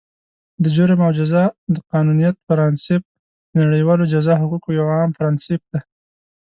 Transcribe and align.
د 0.63 0.65
جرم 0.75 0.99
او 1.07 1.11
جزا 1.19 1.43
د 1.73 1.75
قانونیت 1.91 2.35
پرانسیپ، 2.47 3.01
د 3.51 3.53
نړیوالو 3.65 4.03
جزا 4.13 4.33
حقوقو 4.41 4.69
یو 4.79 4.87
عام 4.95 5.09
پرانسیپ 5.17 5.61
دی. 5.71 5.79